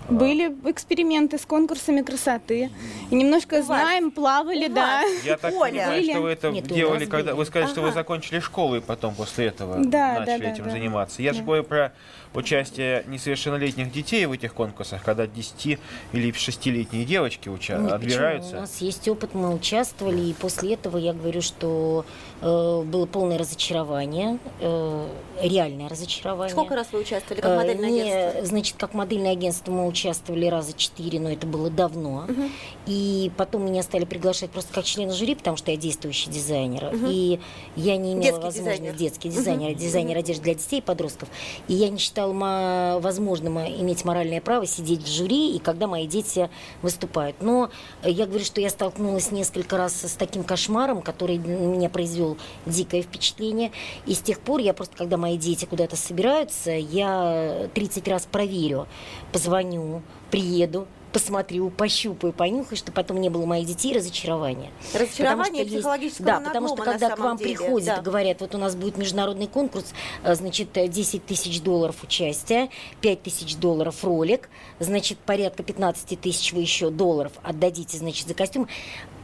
[0.09, 2.71] Были эксперименты с конкурсами красоты.
[3.11, 5.03] И немножко знаем, плавали, да.
[5.23, 5.71] Я так Оля.
[5.71, 7.73] понимаю, что вы это Нет, делали, когда вы сказали, ага.
[7.73, 11.21] что вы закончили школу и потом после этого да, начали да, этим да, заниматься.
[11.21, 11.37] Я да.
[11.37, 11.93] же говорю про
[12.33, 15.79] участие несовершеннолетних детей в этих конкурсах, когда 10
[16.13, 18.49] или 6-летние девочки уча- Нет, отбираются.
[18.49, 18.57] Почему?
[18.59, 22.05] У нас есть опыт, мы участвовали, и после этого я говорю, что
[22.41, 25.07] э, было полное разочарование, э,
[25.41, 26.51] реальное разочарование.
[26.51, 28.45] Сколько раз вы участвовали как модельное э, агентство?
[28.45, 32.25] Значит, как модельное агентство мы участвовали раза четыре, но это было давно.
[32.29, 32.49] Угу.
[32.85, 36.93] И потом меня стали приглашать просто как члена жюри, потому что я действующий дизайнер.
[36.93, 37.07] Угу.
[37.09, 37.39] И
[37.75, 38.59] я не имела детский возможности...
[38.59, 38.95] Дизайнер.
[38.95, 39.71] Детский дизайнер.
[39.71, 39.79] Угу.
[39.79, 41.29] Дизайнер одежды для детей и подростков.
[41.67, 46.49] И я не считала возможным иметь моральное право сидеть в жюри, и когда мои дети
[46.81, 47.37] выступают.
[47.41, 47.69] Но
[48.03, 53.71] я говорю, что я столкнулась несколько раз с таким кошмаром, который меня произвел дикое впечатление.
[54.05, 58.87] И с тех пор я просто, когда мои дети куда-то собираются, я 30 раз проверю,
[59.31, 60.01] позвоню,
[60.31, 64.71] приеду, посмотрю, пощупаю, понюхаю, чтобы потом не было моих детей разочарования.
[64.93, 67.55] Разочарование психологического есть, Да, потому что когда к вам деле.
[67.55, 67.95] приходят да.
[67.97, 69.93] и говорят, вот у нас будет международный конкурс,
[70.23, 72.69] э, значит, 10 тысяч долларов участия,
[73.01, 78.67] 5 тысяч долларов ролик, значит, порядка 15 тысяч вы еще долларов отдадите, значит, за костюм.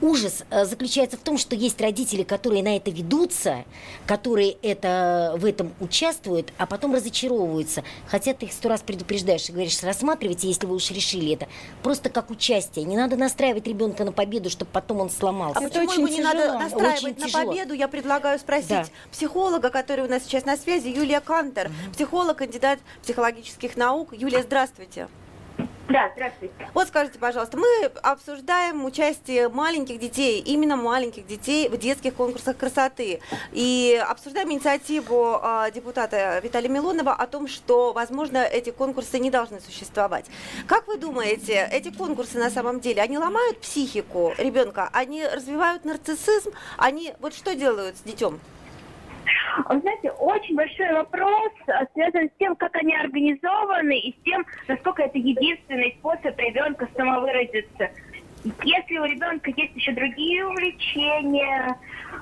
[0.01, 3.65] Ужас э, заключается в том, что есть родители, которые на это ведутся,
[4.05, 7.83] которые это, в этом участвуют, а потом разочаровываются.
[8.07, 11.47] Хотя ты их сто раз предупреждаешь и говоришь, рассматривайте, если вы уж решили это
[11.81, 12.85] просто как участие.
[12.85, 15.59] Не надо настраивать ребенка на победу, чтобы потом он сломался.
[15.59, 16.33] А это почему очень его не тяжело.
[16.33, 17.45] надо настраивать очень на тяжело.
[17.45, 17.73] победу?
[17.73, 18.85] Я предлагаю спросить да.
[19.11, 21.93] психолога, который у нас сейчас на связи, Юлия Кантер, угу.
[21.93, 24.13] психолог, кандидат психологических наук.
[24.13, 25.07] Юлия, здравствуйте.
[25.87, 26.67] Да, здравствуйте.
[26.73, 33.19] Вот скажите, пожалуйста, мы обсуждаем участие маленьких детей, именно маленьких детей в детских конкурсах красоты.
[33.51, 39.61] И обсуждаем инициативу э, депутата Виталия Милонова о том, что, возможно, эти конкурсы не должны
[39.61, 40.25] существовать.
[40.67, 46.51] Как вы думаете, эти конкурсы на самом деле, они ломают психику ребенка, они развивают нарциссизм,
[46.77, 48.39] они вот что делают с детем?
[49.69, 54.45] Вы знаете, очень большой вопрос а, связан с тем, как они организованы и с тем,
[54.67, 57.89] насколько это единственный способ ребенка самовыразиться.
[58.63, 61.75] Если у ребенка есть еще другие увлечения,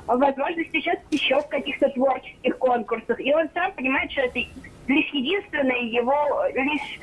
[0.07, 4.39] возможность участвовать еще в каких-то творческих конкурсах, и он сам понимает, что это
[4.87, 6.99] лишь единственное его, лишь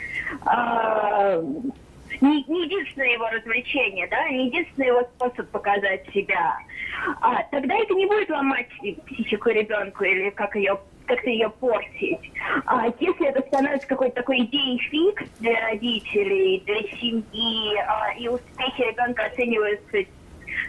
[0.46, 1.42] э,
[2.20, 6.56] не, не единственное его развлечение, да, не единственный его способ показать себя,
[7.20, 8.68] а, тогда это не будет ломать
[9.06, 12.32] психику ребенку или как ее как-то ее портить.
[12.66, 18.82] А если это становится какой-то такой идеей фикс для родителей, для семьи, а, и успехи
[18.82, 20.04] ребенка оцениваются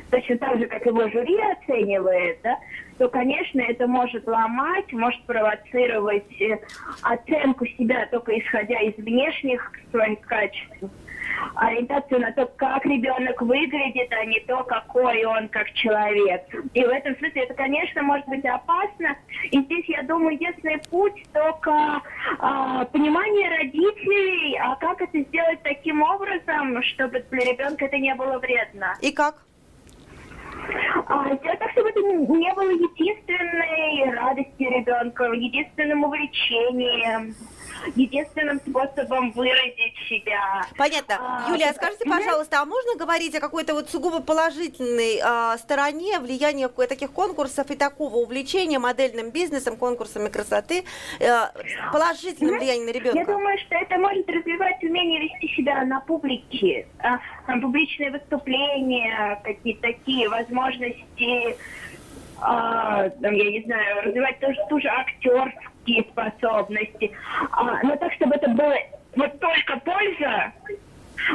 [0.10, 2.58] точно так же, как его жюри оценивает, да,
[2.98, 6.58] то, конечно, это может ломать, может провоцировать э,
[7.02, 10.84] оценку себя только исходя из внешних своих качеств
[11.56, 16.44] ориентацию на то, как ребенок выглядит, а не то, какой он как человек.
[16.74, 19.16] И в этом смысле это, конечно, может быть опасно.
[19.52, 22.02] И здесь, я думаю, единственный путь только
[22.40, 28.40] а, понимание родителей, а как это сделать таким образом, чтобы для ребенка это не было
[28.40, 28.96] вредно.
[29.02, 29.36] И как?
[31.08, 37.36] А, сделать так, чтобы это не было единственной радостью ребенка, единственным увлечением
[37.96, 40.66] единственным способом выразить себя.
[40.78, 41.18] Понятно.
[41.20, 46.20] А, Юлия, а скажите, пожалуйста, а можно говорить о какой-то вот сугубо положительной а, стороне
[46.20, 50.84] влияния таких конкурсов и такого увлечения модельным бизнесом, конкурсами красоты,
[51.20, 51.52] а,
[51.92, 53.20] положительным влиянием на ребенка?
[53.20, 56.88] Я думаю, что это может развивать умение вести себя на публике,
[57.48, 61.58] там, публичные выступления, какие-то такие возможности
[62.42, 64.88] а, там, я не знаю, развивать тоже ту же
[65.82, 67.12] актерские способности.
[67.52, 68.76] А, но так, чтобы это было
[69.16, 70.54] вот только польза,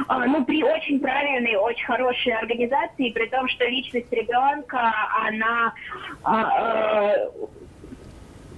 [0.09, 4.93] а, ну, при очень правильной, очень хорошей организации, при том, что личность ребенка,
[5.27, 5.73] она
[6.23, 7.15] а, а,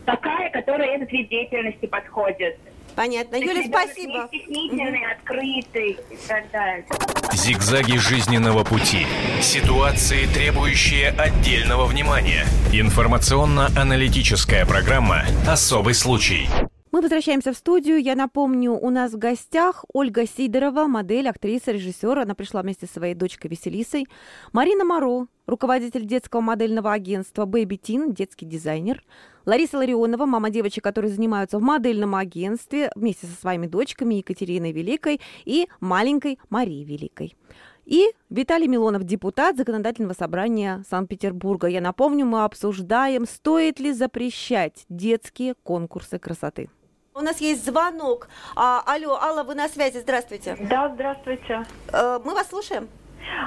[0.07, 2.59] такая, которая этот вид деятельности подходит.
[2.99, 3.37] Понятно.
[3.37, 4.27] Юля, спасибо.
[4.27, 6.85] Стеснительный, открытый и так далее.
[7.33, 9.07] Зигзаги жизненного пути.
[9.41, 12.45] Ситуации, требующие отдельного внимания.
[12.73, 16.49] Информационно-аналитическая программа «Особый случай».
[16.91, 18.01] Мы возвращаемся в студию.
[18.01, 22.21] Я напомню, у нас в гостях Ольга Сидорова, модель, актриса, режиссер.
[22.21, 24.07] Она пришла вместе со своей дочкой Веселисой.
[24.53, 29.05] Марина Моро, руководитель детского модельного агентства Baby Teen, детский дизайнер.
[29.45, 35.21] Лариса Ларионова, мама девочек, которые занимаются в модельном агентстве вместе со своими дочками Екатериной Великой
[35.45, 37.37] и маленькой Марией Великой.
[37.85, 41.67] И Виталий Милонов, депутат Законодательного собрания Санкт-Петербурга.
[41.67, 46.71] Я напомню, мы обсуждаем, стоит ли запрещать детские конкурсы красоты.
[47.19, 48.29] У нас есть звонок.
[48.55, 49.99] А, алло, Алла, вы на связи.
[49.99, 50.57] Здравствуйте.
[50.61, 51.65] Да, здравствуйте.
[51.93, 52.89] Э, мы вас слушаем.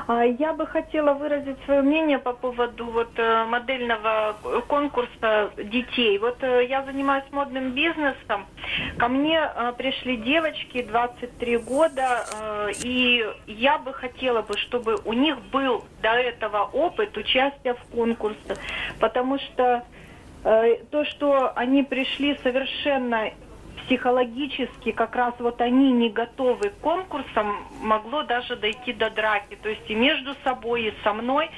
[0.07, 4.35] А, я бы хотела выразить свое мнение по поводу вот э, модельного
[4.67, 6.17] конкурса детей.
[6.17, 8.45] Вот э, я занимаюсь модным бизнесом.
[8.97, 12.25] Ко мне э, пришли девочки 23 года,
[12.83, 18.57] и я бы хотела бы, чтобы у них был до этого опыт участия в конкурсе,
[18.99, 19.85] потому что
[20.43, 23.29] то, что они пришли совершенно
[23.85, 29.57] психологически как раз вот они не готовы к конкурсам, могло даже дойти до драки.
[29.61, 31.49] То есть и между собой, и со мной.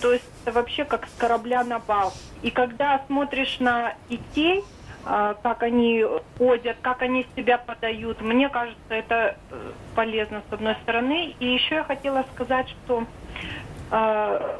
[0.00, 2.12] То есть это вообще как с корабля на бал.
[2.42, 4.64] И когда смотришь на детей,
[5.04, 6.04] а, как они
[6.36, 11.34] ходят, как они себя подают, мне кажется, это э, полезно с одной стороны.
[11.40, 13.04] И еще я хотела сказать, что
[13.90, 14.58] э,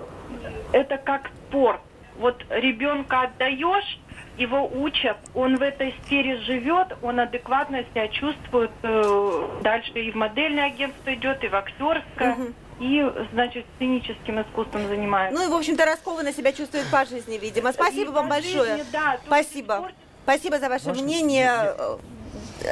[0.72, 1.80] это как спорт.
[2.18, 4.00] Вот ребенка отдаешь,
[4.38, 10.14] его учат, он в этой сфере живет, он адекватно себя чувствует, э, дальше и в
[10.14, 12.32] модельное агентство идет, и в актерское.
[12.34, 12.52] Угу.
[12.80, 15.36] И, значит, сценическим искусством занимается.
[15.36, 17.72] Ну и, в общем-то, раскованно себя чувствует по жизни, видимо.
[17.72, 18.76] Спасибо и вам большое.
[18.76, 19.90] Жизни, да, Спасибо.
[20.22, 21.74] Спасибо за ваше Можно мнение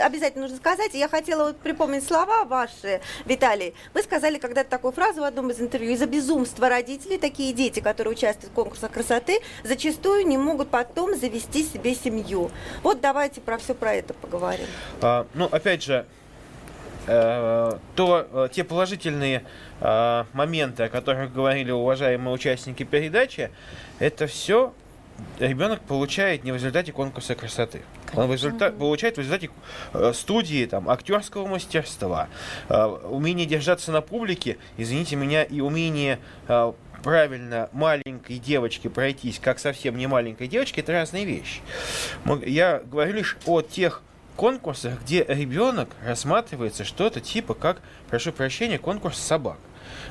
[0.02, 0.94] обязательно нужно сказать.
[0.94, 3.74] Я хотела вот припомнить слова ваши, Виталий.
[3.94, 5.92] Вы сказали когда-то такую фразу в одном из интервью.
[5.92, 11.62] Из-за безумства родителей такие дети, которые участвуют в конкурсах красоты, зачастую не могут потом завести
[11.64, 12.50] себе семью.
[12.82, 14.66] Вот давайте про все про это поговорим.
[15.00, 16.06] А, ну, опять же,
[17.06, 19.44] э, то э, те положительные
[19.80, 23.50] э, моменты, о которых говорили уважаемые участники передачи,
[23.98, 24.72] это все
[25.38, 27.82] ребенок получает не в результате конкурса красоты.
[28.06, 28.22] Конечно.
[28.22, 29.50] Он в результат, получает в результате
[29.92, 32.28] э, студии там, актерского мастерства,
[32.68, 39.58] э, умение держаться на публике, извините меня, и умение э, правильно маленькой девочке пройтись, как
[39.58, 41.60] совсем не маленькой девочке, это разные вещи.
[42.44, 44.02] Я говорю лишь о тех
[44.36, 49.58] конкурсах, где ребенок рассматривается что-то типа как, прошу прощения, конкурс собак.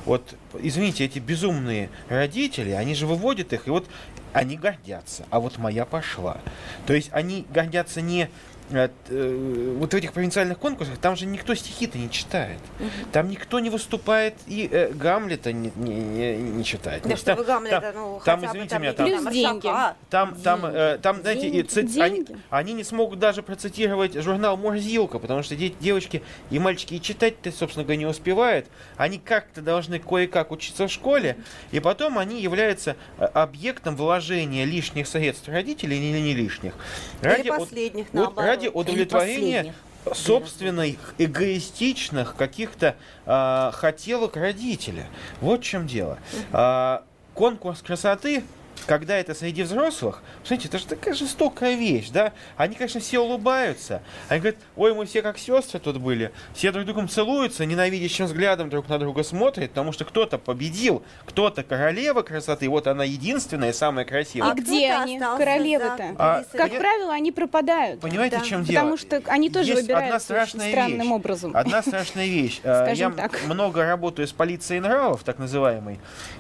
[0.05, 3.87] Вот, извините, эти безумные родители, они же выводят их, и вот
[4.35, 6.37] они гордятся, а вот моя пошла.
[6.85, 8.29] То есть они гордятся не
[8.71, 12.59] от, э, вот в этих провинциальных конкурсах там же никто стихи-то не читает.
[12.79, 12.89] Угу.
[13.11, 17.03] Там никто не выступает и э, Гамлета не, не, не, не читает.
[17.03, 19.69] Да что там, вы Гамлета, там, ну, там извините там меня, там, плюс деньги.
[20.09, 20.43] Там, деньги.
[20.43, 21.67] там, э, там, знаете, деньги.
[21.67, 22.31] Цит, деньги.
[22.31, 27.01] Они, они не смогут даже процитировать журнал Мурзилка, потому что дети, девочки и мальчики и
[27.01, 28.67] читать-то, собственно говоря, не успевают.
[28.97, 31.37] Они как-то должны кое-как учиться в школе,
[31.71, 36.73] и потом они являются э, объектом вложения лишних средств родителей или не лишних.
[37.21, 39.73] Ради, или последних, вот, наоборот ради удовлетворения
[40.13, 45.07] собственных эгоистичных каких-то э, хотелок родителя.
[45.41, 46.19] Вот в чем дело.
[46.51, 46.99] Э,
[47.33, 48.43] конкурс красоты
[48.85, 52.33] когда это среди взрослых, смотрите, это же такая жестокая вещь, да?
[52.57, 54.01] Они, конечно, все улыбаются.
[54.29, 56.31] Они говорят, ой, мы все как сестры тут были.
[56.53, 61.63] Все друг другом целуются, ненавидящим взглядом друг на друга смотрят, потому что кто-то победил, кто-то
[61.63, 64.51] королева красоты, вот она единственная, самая красивая.
[64.51, 66.15] А где они, королевы-то?
[66.17, 66.79] А, как пони...
[66.79, 68.01] правило, они пропадают.
[68.01, 68.43] Понимаете, да.
[68.43, 68.81] в чем дело?
[68.81, 71.11] Потому что они тоже Есть выбирают странным вещь.
[71.11, 71.51] образом.
[71.55, 72.61] Одна страшная вещь.
[72.63, 73.13] Я
[73.47, 75.99] много работаю с полицией нравов, так называемой.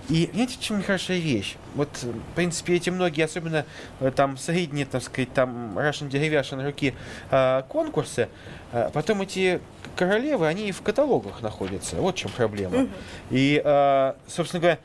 [0.09, 1.55] И знаете, в чем нехорошая вещь?
[1.75, 1.89] Вот
[2.31, 3.65] в принципе, эти многие, особенно
[3.99, 6.93] э, там средние, так сказать, там Russian Derivation руки
[7.31, 8.29] э, конкурсы,
[8.71, 9.61] э, потом эти
[9.95, 11.97] королевы, они в каталогах находятся.
[11.97, 12.87] Вот в чем проблема.
[13.29, 13.61] И,
[14.27, 14.79] собственно говоря,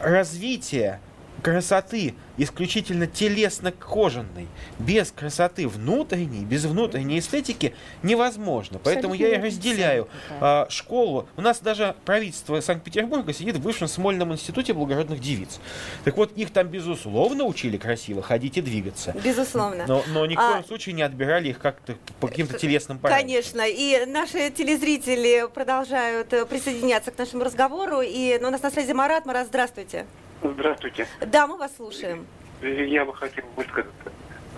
[0.00, 1.00] развитие
[1.46, 4.48] красоты исключительно телесно-кожаной,
[4.80, 8.80] без красоты внутренней, без внутренней эстетики невозможно.
[8.82, 10.08] Поэтому я и разделяю
[10.40, 11.28] а, школу.
[11.36, 15.60] У нас даже правительство Санкт-Петербурга сидит в Высшем Смольном институте благородных девиц.
[16.02, 19.14] Так вот, их там, безусловно, учили красиво ходить и двигаться.
[19.22, 19.84] Безусловно.
[19.86, 20.64] Но, но ни в коем а...
[20.64, 23.24] случае не отбирали их как-то по каким-то телесным параметрам.
[23.24, 23.62] Конечно.
[23.64, 28.00] И наши телезрители продолжают э, присоединяться к нашему разговору.
[28.02, 29.26] И ну, у нас на связи Марат.
[29.26, 30.06] Марат, здравствуйте.
[30.52, 31.06] Здравствуйте.
[31.26, 32.26] Да, мы вас слушаем.
[32.62, 34.12] Я бы хотел высказаться.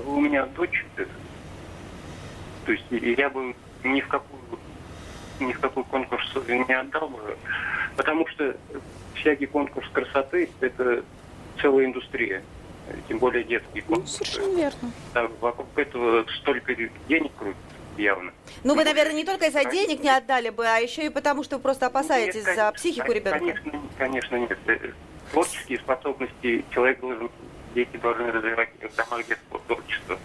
[0.04, 0.84] У меня дочь,
[2.64, 4.40] то есть я бы ни в какую
[5.40, 7.36] ни в какой конкурс не отдал бы,
[7.96, 8.56] потому что
[9.14, 11.04] всякий конкурс красоты– это
[11.60, 12.42] целая индустрия.
[13.08, 14.18] тем более детские конкурсы.
[14.18, 14.90] Ну, совершенно верно.
[15.14, 18.32] Да, вокруг этого столько денег крутится явно.
[18.64, 21.56] Ну, вы, наверное, не только из-за денег не отдали бы, а еще и потому, что
[21.56, 23.38] вы просто опасаетесь Нет, за конечно, психику ребенка.
[23.38, 24.58] Конечно, конечно, нет.
[25.30, 27.30] Творческие способности человек должен,
[27.74, 30.18] дети должны развивать в домах детского творчества.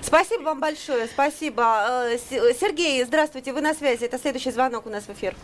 [0.00, 2.08] Спасибо вам большое, спасибо.
[2.10, 4.04] Э, Сергей, здравствуйте, вы на связи.
[4.04, 5.34] Это следующий звонок у нас в эфир.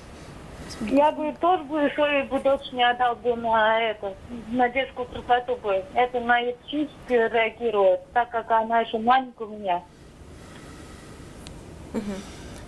[0.81, 4.15] Я бы тоже бы свою бы дочь не отдал бы на это,
[4.49, 5.85] на детскую красоту бы.
[5.95, 9.83] Это на ее психику реагирует, так как она еще маленькая у меня.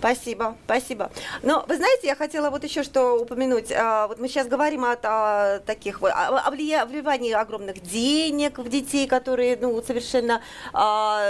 [0.03, 1.11] Спасибо, спасибо.
[1.43, 3.71] Но вы знаете, я хотела вот еще что упомянуть.
[3.71, 9.07] А, Вот мы сейчас говорим о, о таких вот о, вливании огромных денег в детей,
[9.07, 10.41] которые, ну, совершенно
[10.73, 11.21] а,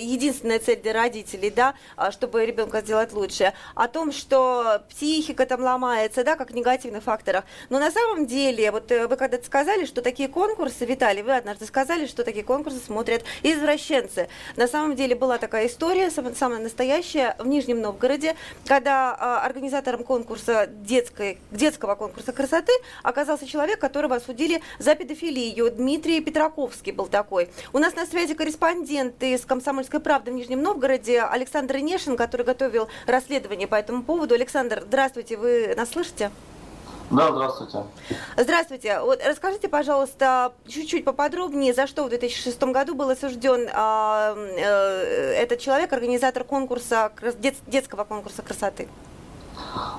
[0.00, 3.52] единственная цель для родителей, да, а, чтобы ребенка сделать лучше.
[3.74, 7.44] О том, что психика там ломается, да, как негативных факторах.
[7.68, 11.66] Но на самом деле, вот э, вы когда-то сказали, что такие конкурсы, Виталий, вы однажды
[11.66, 14.28] сказали, что такие конкурсы смотрят извращенцы.
[14.56, 20.04] На самом деле была такая история, сам- самая настоящая, в Нижнем Новгороде, когда а, организатором
[20.04, 22.72] конкурса детской, детского конкурса красоты
[23.02, 25.70] оказался человек, которого осудили за педофилию.
[25.70, 27.50] Дмитрий Петраковский был такой.
[27.72, 32.88] У нас на связи корреспондент из «Комсомольской правды» в Нижнем Новгороде Александр Нешин, который готовил
[33.06, 34.34] расследование по этому поводу.
[34.34, 36.30] Александр, здравствуйте, вы нас слышите?
[37.12, 37.84] Да, здравствуйте.
[38.38, 39.00] Здравствуйте.
[39.00, 45.58] Вот расскажите, пожалуйста, чуть-чуть поподробнее, за что в 2006 году был осужден а, э, этот
[45.58, 48.88] человек, организатор конкурса, дет- детского конкурса красоты?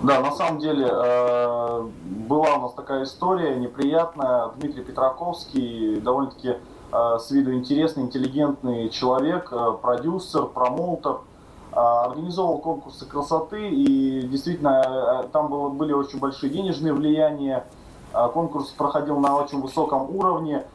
[0.02, 1.88] Да, на самом деле э,
[2.28, 4.48] была у нас такая история неприятная.
[4.58, 6.58] Дмитрий Петраковский довольно-таки
[6.92, 11.20] э, с виду интересный, интеллигентный человек, э, продюсер, промоутер.
[11.76, 17.66] Э, Организовал конкурсы красоты и действительно э, там было, были очень большие денежные влияния.
[18.14, 20.66] Э, Конкурс проходил на очень высоком уровне.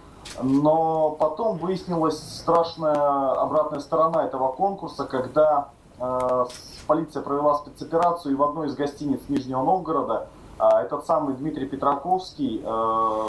[0.43, 6.45] Но потом выяснилась страшная обратная сторона этого конкурса, когда э,
[6.87, 10.29] полиция провела спецоперацию, и в одной из гостиниц Нижнего Новгорода
[10.59, 13.29] э, этот самый Дмитрий Петраковский э,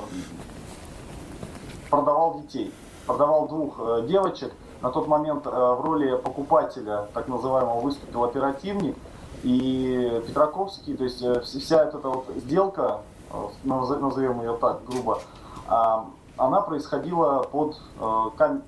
[1.90, 2.74] продавал детей.
[3.08, 4.54] Продавал двух девочек.
[4.82, 8.96] На тот момент э, в роли покупателя, так называемого, выступил оперативник.
[9.44, 13.00] И Петраковский, то есть э, вс- вся эта вот сделка,
[13.32, 15.20] э, наз- назовем ее так грубо,
[15.68, 16.06] а,
[16.38, 17.78] она происходила под,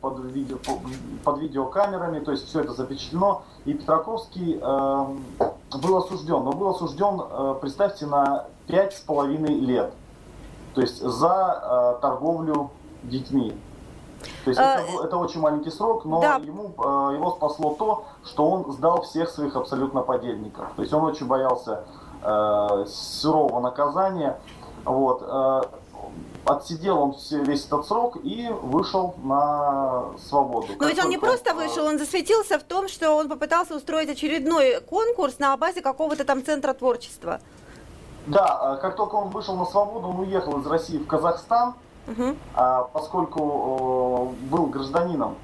[0.02, 0.82] под, видео, по-
[1.24, 3.44] под видеокамерами, то есть все это запечатлено.
[3.64, 5.06] И Петраковский э,
[5.82, 7.22] был осужден, но был осужден,
[7.62, 9.94] представьте, на пять с половиной лет.
[10.76, 12.72] То есть за торговлю
[13.04, 13.54] детьми.
[14.44, 16.36] То есть А, это, это очень маленький срок, но да.
[16.36, 20.66] ему, э, его спасло то, что он сдал всех своих абсолютно подельников.
[20.76, 21.84] То есть он очень боялся
[22.24, 24.40] э, сурового наказания.
[24.86, 25.22] Вот.
[25.22, 25.62] э,
[26.46, 27.16] отсидел он
[27.46, 30.68] весь этот срок и вышел на свободу.
[30.80, 34.10] Но ведь он не просто э, вышел, он засветился в том, что он попытался устроить
[34.10, 37.40] очередной конкурс на базе какого-то там центра творчества.
[38.28, 41.76] Да, э, как только он вышел на свободу, он уехал из России в Казахстан,
[42.56, 45.36] А поскольку э, был гражданином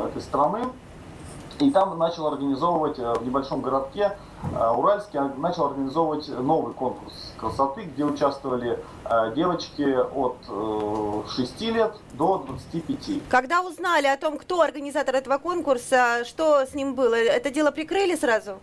[0.00, 0.60] этой страны,
[1.60, 4.16] и там начал организовывать э, в небольшом городке
[4.52, 8.78] э, Уральске, а, начал организовывать новый конкурс красоты, где участвовали
[9.34, 13.22] девочки от э, 6 лет до 25.
[13.28, 18.14] Когда узнали о том, кто организатор этого конкурса, что с ним было, это дело прикрыли
[18.14, 18.58] сразу?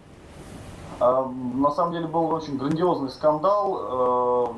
[1.00, 4.56] На самом деле был очень грандиозный скандал.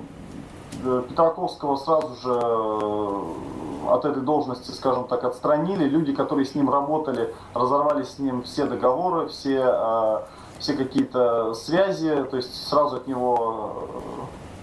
[0.84, 5.86] Э, Петраковского сразу же э, от этой должности, скажем так, отстранили.
[5.86, 10.22] Люди, которые с ним работали, разорвали с ним все договоры, все, э,
[10.60, 13.88] все какие-то связи, то есть сразу от него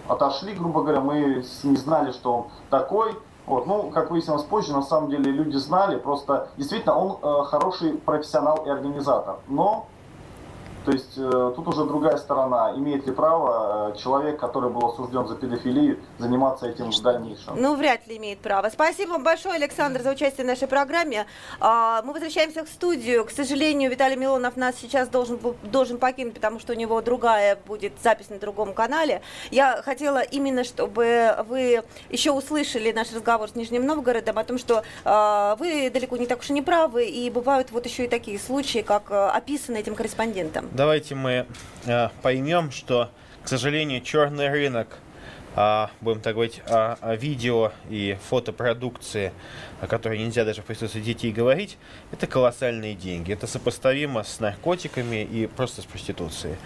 [0.09, 1.01] отошли, грубо говоря.
[1.01, 3.17] Мы не знали, что он такой.
[3.47, 3.67] Вот.
[3.67, 8.71] Ну, как выяснилось позже, на самом деле люди знали, просто действительно он хороший профессионал и
[8.71, 9.37] организатор.
[9.49, 9.87] Но
[10.85, 12.75] то есть э, тут уже другая сторона.
[12.77, 17.61] Имеет ли право э, человек, который был осужден за педофилию, заниматься этим в дальнейшем?
[17.61, 18.69] Ну, вряд ли имеет право.
[18.69, 21.27] Спасибо вам большое, Александр, за участие в нашей программе.
[21.59, 23.25] А, Мы возвращаемся в студию.
[23.25, 27.95] К сожалению, Виталий Милонов нас сейчас должен, должен покинуть, потому что у него другая будет
[28.03, 29.23] запись на другом канале.
[29.51, 34.83] Я хотела именно, чтобы вы еще услышали наш разговор с Нижним Новгородом о том, что
[35.05, 38.39] а, вы далеко не так уж и не правы, и бывают вот еще и такие
[38.39, 40.74] случаи, как а, описаны этим корреспондентом.
[40.75, 41.47] Давайте мы
[41.87, 43.09] э, поймем, что,
[43.45, 44.99] к сожалению, черный рынок,
[45.55, 49.33] а, будем так говорить, о, о видео и фотопродукции,
[49.81, 51.79] о которой нельзя даже в присутствии детей говорить,
[52.11, 53.33] это колоссальные деньги.
[53.33, 56.57] Это сопоставимо с наркотиками и просто с проституцией.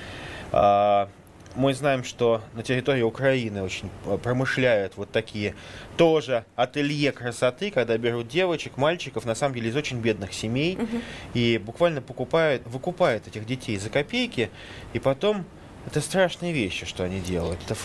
[0.52, 1.10] А,
[1.54, 5.54] мы знаем, что на территории Украины очень э, промышляют вот такие
[5.96, 11.00] тоже ателье красоты, когда берут девочек, мальчиков, на самом деле из очень бедных семей, угу.
[11.34, 14.50] и буквально покупают, выкупают этих детей за копейки,
[14.92, 15.44] и потом
[15.86, 17.60] это страшные вещи, что они делают.
[17.64, 17.76] Это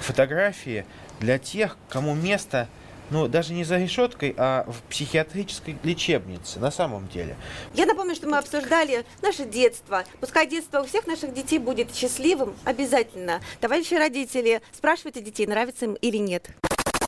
[0.00, 0.84] фотографии
[1.20, 2.68] для тех, кому место
[3.10, 7.36] ну, даже не за решеткой, а в психиатрической лечебнице, на самом деле.
[7.74, 10.04] Я напомню, что мы обсуждали наше детство.
[10.20, 13.40] Пускай детство у всех наших детей будет счастливым, обязательно.
[13.60, 16.48] Товарищи родители, спрашивайте детей, нравится им или нет.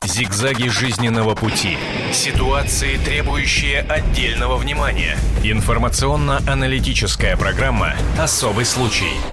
[0.05, 1.77] Зигзаги жизненного пути.
[2.13, 5.17] Ситуации, требующие отдельного внимания.
[5.43, 9.15] Информационно-аналитическая программа «Особый случай».